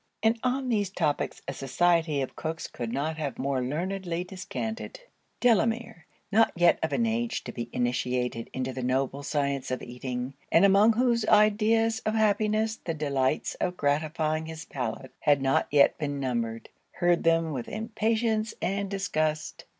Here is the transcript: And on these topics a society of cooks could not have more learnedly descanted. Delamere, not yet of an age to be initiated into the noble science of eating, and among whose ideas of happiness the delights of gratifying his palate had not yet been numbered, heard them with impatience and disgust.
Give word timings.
And 0.23 0.39
on 0.41 0.69
these 0.69 0.89
topics 0.89 1.43
a 1.47 1.53
society 1.53 2.21
of 2.21 2.35
cooks 2.35 2.65
could 2.65 2.91
not 2.91 3.17
have 3.17 3.37
more 3.37 3.61
learnedly 3.61 4.23
descanted. 4.23 5.01
Delamere, 5.39 6.07
not 6.31 6.51
yet 6.55 6.79
of 6.81 6.91
an 6.91 7.05
age 7.05 7.43
to 7.43 7.51
be 7.51 7.69
initiated 7.71 8.49
into 8.51 8.73
the 8.73 8.81
noble 8.81 9.21
science 9.21 9.69
of 9.69 9.83
eating, 9.83 10.33
and 10.51 10.65
among 10.65 10.93
whose 10.93 11.23
ideas 11.25 11.99
of 11.99 12.15
happiness 12.15 12.77
the 12.77 12.95
delights 12.95 13.53
of 13.61 13.77
gratifying 13.77 14.47
his 14.47 14.65
palate 14.65 15.11
had 15.19 15.39
not 15.39 15.67
yet 15.69 15.99
been 15.99 16.19
numbered, 16.19 16.69
heard 16.93 17.23
them 17.23 17.51
with 17.53 17.67
impatience 17.69 18.55
and 18.59 18.89
disgust. 18.89 19.65